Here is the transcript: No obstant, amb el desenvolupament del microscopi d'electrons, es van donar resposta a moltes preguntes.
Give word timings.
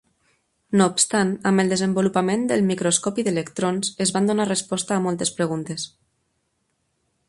No 0.79 0.87
obstant, 0.91 1.33
amb 1.49 1.63
el 1.63 1.69
desenvolupament 1.73 2.47
del 2.53 2.65
microscopi 2.71 3.27
d'electrons, 3.29 3.93
es 4.07 4.17
van 4.17 4.31
donar 4.33 4.51
resposta 4.55 4.97
a 4.97 5.05
moltes 5.09 5.37
preguntes. 5.41 5.91